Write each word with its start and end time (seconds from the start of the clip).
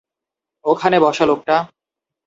ওখানে 0.65 0.97
বসা 0.99 1.25
লোকটা? 1.25 1.55